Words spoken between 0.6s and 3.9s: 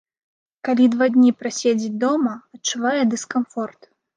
Калі два дні праседзіць дома, адчувае дыскамфорт.